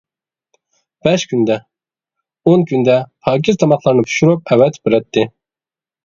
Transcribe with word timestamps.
بەش 1.07 1.25
كۈندە، 1.33 1.57
ئون 2.51 2.63
كۈندە 2.71 2.95
پاكىز 3.27 3.59
تاماقلارنى 3.65 4.05
پىشۇرۇپ 4.07 4.55
ئەۋەتىپ 4.55 4.89
بېرەتتى. 4.89 5.27